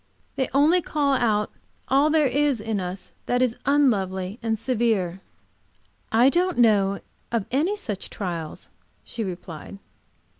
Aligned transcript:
They 0.35 0.49
only 0.51 0.81
call 0.81 1.13
out 1.13 1.51
all 1.87 2.09
there 2.09 2.25
is 2.25 2.59
in 2.59 2.79
us 2.79 3.11
that 3.27 3.43
is 3.43 3.55
unlovely 3.67 4.39
and 4.41 4.57
severe." 4.57 5.21
"I 6.11 6.27
don't 6.27 6.57
know 6.57 7.01
of 7.31 7.45
any 7.51 7.75
such 7.75 8.09
trials," 8.09 8.69
she 9.03 9.23
replied. 9.23 9.77